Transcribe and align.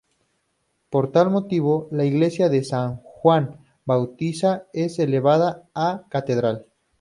Por 0.89 1.11
tal 1.11 1.29
motivo, 1.29 1.87
la 1.91 2.03
iglesia 2.05 2.49
de 2.49 2.63
San 2.63 3.03
Juan 3.03 3.59
Bautista 3.85 4.65
es 4.73 4.97
elevada 4.97 5.69
a 5.75 6.07
catedral. 6.09 6.65